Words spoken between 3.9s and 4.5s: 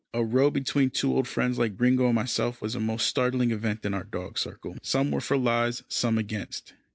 our dog